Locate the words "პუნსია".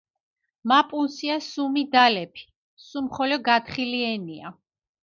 0.93-1.35